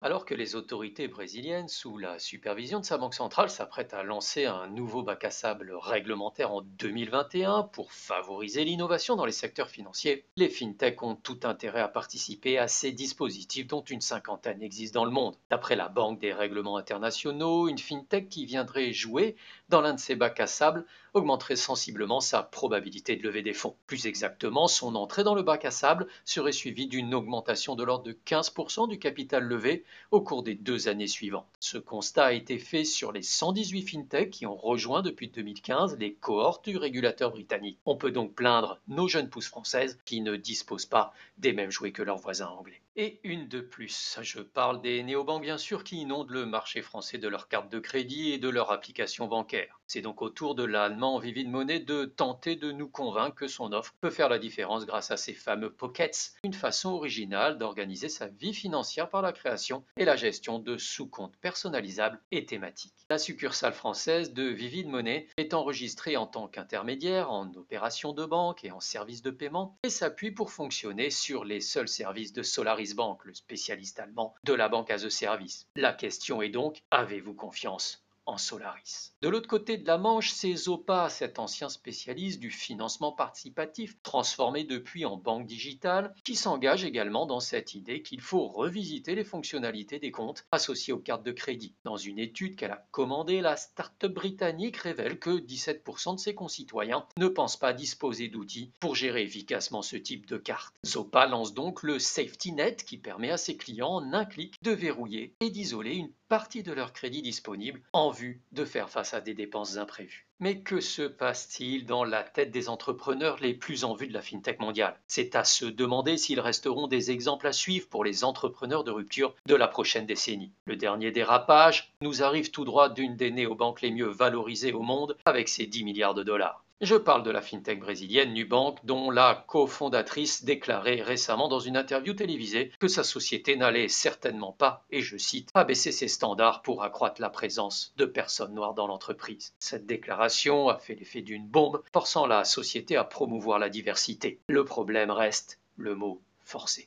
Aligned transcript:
Alors 0.00 0.24
que 0.24 0.34
les 0.34 0.54
autorités 0.54 1.08
brésiliennes, 1.08 1.66
sous 1.66 1.98
la 1.98 2.20
supervision 2.20 2.78
de 2.78 2.84
sa 2.84 2.98
banque 2.98 3.14
centrale, 3.14 3.50
s'apprêtent 3.50 3.94
à 3.94 4.04
lancer 4.04 4.44
un 4.44 4.68
nouveau 4.68 5.02
bac 5.02 5.24
à 5.24 5.30
sable 5.32 5.74
réglementaire 5.74 6.52
en 6.52 6.60
2021 6.60 7.64
pour 7.64 7.90
favoriser 7.90 8.64
l'innovation 8.64 9.16
dans 9.16 9.24
les 9.24 9.32
secteurs 9.32 9.70
financiers, 9.70 10.24
les 10.36 10.50
fintechs 10.50 11.02
ont 11.02 11.16
tout 11.16 11.40
intérêt 11.42 11.80
à 11.80 11.88
participer 11.88 12.58
à 12.58 12.68
ces 12.68 12.92
dispositifs 12.92 13.66
dont 13.66 13.82
une 13.82 14.00
cinquantaine 14.00 14.62
existent 14.62 15.00
dans 15.00 15.04
le 15.04 15.10
monde. 15.10 15.34
D'après 15.50 15.74
la 15.74 15.88
Banque 15.88 16.20
des 16.20 16.32
règlements 16.32 16.76
internationaux, 16.76 17.66
une 17.66 17.78
fintech 17.78 18.28
qui 18.28 18.46
viendrait 18.46 18.92
jouer 18.92 19.34
dans 19.68 19.80
l'un 19.80 19.94
de 19.94 20.00
ces 20.00 20.14
bacs 20.14 20.38
à 20.38 20.46
sable 20.46 20.86
augmenterait 21.12 21.56
sensiblement 21.56 22.20
sa 22.20 22.44
probabilité 22.44 23.16
de 23.16 23.24
lever 23.24 23.42
des 23.42 23.52
fonds. 23.52 23.74
Plus 23.88 24.06
exactement, 24.06 24.68
son 24.68 24.94
entrée 24.94 25.24
dans 25.24 25.34
le 25.34 25.42
bac 25.42 25.64
à 25.64 25.72
sable 25.72 26.06
serait 26.24 26.52
suivie 26.52 26.86
d'une 26.86 27.14
augmentation 27.14 27.74
de 27.74 27.82
l'ordre 27.82 28.04
de 28.04 28.16
15% 28.26 28.88
du 28.88 29.00
capital 29.00 29.42
levé 29.42 29.84
au 30.10 30.20
cours 30.20 30.42
des 30.42 30.54
deux 30.54 30.88
années 30.88 31.06
suivantes. 31.06 31.46
Ce 31.60 31.78
constat 31.78 32.26
a 32.26 32.32
été 32.32 32.58
fait 32.58 32.84
sur 32.84 33.12
les 33.12 33.22
118 33.22 33.82
fintechs 33.82 34.30
qui 34.30 34.46
ont 34.46 34.56
rejoint 34.56 35.02
depuis 35.02 35.28
2015 35.28 35.98
les 35.98 36.14
cohortes 36.14 36.68
du 36.68 36.76
régulateur 36.76 37.30
britannique. 37.30 37.78
On 37.86 37.96
peut 37.96 38.10
donc 38.10 38.34
plaindre 38.34 38.80
nos 38.88 39.08
jeunes 39.08 39.30
pousses 39.30 39.48
françaises 39.48 39.98
qui 40.04 40.20
ne 40.20 40.36
disposent 40.36 40.86
pas 40.86 41.12
des 41.38 41.52
mêmes 41.52 41.70
jouets 41.70 41.92
que 41.92 42.02
leurs 42.02 42.18
voisins 42.18 42.48
anglais. 42.48 42.80
Et 43.00 43.20
une 43.22 43.46
de 43.46 43.60
plus, 43.60 44.18
je 44.22 44.40
parle 44.40 44.82
des 44.82 45.04
néobanques 45.04 45.42
bien 45.42 45.56
sûr 45.56 45.84
qui 45.84 45.98
inondent 45.98 46.32
le 46.32 46.46
marché 46.46 46.82
français 46.82 47.16
de 47.16 47.28
leurs 47.28 47.46
cartes 47.46 47.70
de 47.70 47.78
crédit 47.78 48.32
et 48.32 48.38
de 48.38 48.48
leurs 48.48 48.72
applications 48.72 49.28
bancaires. 49.28 49.78
C'est 49.86 50.00
donc 50.00 50.20
au 50.20 50.30
tour 50.30 50.56
de 50.56 50.64
l'allemand 50.64 51.20
Vivid 51.20 51.48
Money 51.48 51.78
de 51.78 52.06
tenter 52.06 52.56
de 52.56 52.72
nous 52.72 52.88
convaincre 52.88 53.36
que 53.36 53.46
son 53.46 53.72
offre 53.72 53.94
peut 54.00 54.10
faire 54.10 54.28
la 54.28 54.40
différence 54.40 54.84
grâce 54.84 55.12
à 55.12 55.16
ses 55.16 55.32
fameux 55.32 55.72
pockets, 55.72 56.32
une 56.42 56.52
façon 56.52 56.90
originale 56.90 57.56
d'organiser 57.56 58.08
sa 58.08 58.26
vie 58.26 58.52
financière 58.52 59.08
par 59.08 59.22
la 59.22 59.32
création 59.32 59.84
et 59.96 60.04
la 60.04 60.16
gestion 60.16 60.58
de 60.58 60.76
sous-comptes 60.76 61.36
personnalisables 61.36 62.20
et 62.32 62.46
thématiques. 62.46 63.06
La 63.10 63.18
succursale 63.18 63.74
française 63.74 64.32
de 64.32 64.42
Vivid 64.42 64.88
Money 64.88 65.28
est 65.36 65.54
enregistrée 65.54 66.16
en 66.16 66.26
tant 66.26 66.48
qu'intermédiaire 66.48 67.30
en 67.30 67.54
opérations 67.54 68.12
de 68.12 68.26
banque 68.26 68.64
et 68.64 68.72
en 68.72 68.80
services 68.80 69.22
de 69.22 69.30
paiement 69.30 69.78
et 69.84 69.88
s'appuie 69.88 70.32
pour 70.32 70.50
fonctionner 70.50 71.10
sur 71.10 71.44
les 71.44 71.60
seuls 71.60 71.88
services 71.88 72.32
de 72.32 72.42
Solaris 72.42 72.87
Le 73.24 73.34
spécialiste 73.34 74.00
allemand 74.00 74.34
de 74.44 74.54
la 74.54 74.68
banque 74.68 74.90
as 74.90 75.04
a 75.04 75.10
service. 75.10 75.66
La 75.76 75.92
question 75.92 76.40
est 76.40 76.48
donc, 76.48 76.82
avez-vous 76.90 77.34
confiance 77.34 78.02
Solaris. 78.36 79.12
De 79.22 79.28
l'autre 79.28 79.48
côté 79.48 79.78
de 79.78 79.86
la 79.86 79.96
Manche, 79.96 80.30
c'est 80.30 80.54
Zopa, 80.54 81.08
cet 81.08 81.38
ancien 81.38 81.68
spécialiste 81.68 82.38
du 82.38 82.50
financement 82.50 83.12
participatif, 83.12 83.96
transformé 84.02 84.64
depuis 84.64 85.04
en 85.04 85.16
banque 85.16 85.46
digitale, 85.46 86.14
qui 86.24 86.36
s'engage 86.36 86.84
également 86.84 87.26
dans 87.26 87.40
cette 87.40 87.74
idée 87.74 88.02
qu'il 88.02 88.20
faut 88.20 88.46
revisiter 88.46 89.14
les 89.14 89.24
fonctionnalités 89.24 89.98
des 89.98 90.10
comptes 90.10 90.44
associés 90.52 90.92
aux 90.92 90.98
cartes 90.98 91.24
de 91.24 91.32
crédit. 91.32 91.74
Dans 91.84 91.96
une 91.96 92.18
étude 92.18 92.56
qu'elle 92.56 92.72
a 92.72 92.86
commandée, 92.90 93.40
la 93.40 93.56
start-up 93.56 94.12
britannique 94.12 94.76
révèle 94.76 95.18
que 95.18 95.38
17% 95.38 96.16
de 96.16 96.20
ses 96.20 96.34
concitoyens 96.34 97.06
ne 97.16 97.28
pensent 97.28 97.58
pas 97.58 97.72
disposer 97.72 98.28
d'outils 98.28 98.72
pour 98.80 98.94
gérer 98.94 99.22
efficacement 99.22 99.82
ce 99.82 99.96
type 99.96 100.26
de 100.26 100.36
carte. 100.36 100.74
Zopa 100.84 101.26
lance 101.26 101.54
donc 101.54 101.82
le 101.82 101.98
Safety 101.98 102.52
Net 102.52 102.84
qui 102.84 102.98
permet 102.98 103.30
à 103.30 103.36
ses 103.36 103.56
clients 103.56 103.94
en 103.94 104.12
un 104.12 104.24
clic 104.24 104.54
de 104.62 104.72
verrouiller 104.72 105.34
et 105.40 105.50
d'isoler 105.50 105.94
une 105.94 106.12
partie 106.28 106.62
de 106.62 106.72
leur 106.72 106.92
crédit 106.92 107.22
disponible 107.22 107.82
en 107.92 108.10
de 108.52 108.64
faire 108.64 108.90
face 108.90 109.14
à 109.14 109.20
des 109.20 109.34
dépenses 109.34 109.76
imprévues. 109.76 110.26
Mais 110.40 110.60
que 110.60 110.80
se 110.80 111.02
passe-t-il 111.02 111.84
dans 111.84 112.04
la 112.04 112.22
tête 112.22 112.50
des 112.50 112.68
entrepreneurs 112.68 113.38
les 113.40 113.54
plus 113.54 113.84
en 113.84 113.94
vue 113.94 114.06
de 114.06 114.12
la 114.12 114.22
FinTech 114.22 114.60
mondiale? 114.60 114.98
C'est 115.08 115.34
à 115.34 115.42
se 115.42 115.66
demander 115.66 116.16
s'ils 116.16 116.40
resteront 116.40 116.86
des 116.86 117.10
exemples 117.10 117.48
à 117.48 117.52
suivre 117.52 117.88
pour 117.88 118.04
les 118.04 118.22
entrepreneurs 118.22 118.84
de 118.84 118.92
rupture 118.92 119.34
de 119.46 119.54
la 119.54 119.66
prochaine 119.66 120.06
décennie. 120.06 120.52
Le 120.66 120.76
dernier 120.76 121.10
dérapage 121.10 121.92
nous 122.02 122.22
arrive 122.22 122.50
tout 122.50 122.64
droit 122.64 122.88
d'une 122.88 123.16
des 123.16 123.32
néobanques 123.32 123.82
les 123.82 123.90
mieux 123.90 124.08
valorisées 124.08 124.72
au 124.72 124.82
monde 124.82 125.16
avec 125.24 125.48
ses 125.48 125.66
10 125.66 125.84
milliards 125.84 126.14
de 126.14 126.22
dollars. 126.22 126.64
Je 126.80 126.94
parle 126.94 127.24
de 127.24 127.32
la 127.32 127.42
fintech 127.42 127.80
brésilienne 127.80 128.32
Nubank, 128.32 128.78
dont 128.84 129.10
la 129.10 129.44
cofondatrice 129.48 130.44
déclarait 130.44 131.02
récemment 131.02 131.48
dans 131.48 131.58
une 131.58 131.76
interview 131.76 132.14
télévisée 132.14 132.70
que 132.78 132.86
sa 132.86 133.02
société 133.02 133.56
n'allait 133.56 133.88
certainement 133.88 134.52
pas, 134.52 134.84
et 134.92 135.00
je 135.00 135.16
cite, 135.16 135.50
abaisser 135.54 135.90
ses 135.90 136.06
standards 136.06 136.62
pour 136.62 136.84
accroître 136.84 137.20
la 137.20 137.30
présence 137.30 137.92
de 137.96 138.04
personnes 138.04 138.54
noires 138.54 138.74
dans 138.74 138.86
l'entreprise. 138.86 139.54
Cette 139.58 139.86
déclaration 139.86 140.68
a 140.68 140.78
fait 140.78 140.94
l'effet 140.94 141.20
d'une 141.20 141.48
bombe, 141.48 141.82
forçant 141.92 142.26
la 142.26 142.44
société 142.44 142.96
à 142.96 143.02
promouvoir 143.02 143.58
la 143.58 143.70
diversité. 143.70 144.38
Le 144.46 144.64
problème 144.64 145.10
reste 145.10 145.58
le 145.76 145.96
mot 145.96 146.20
forcé. 146.44 146.86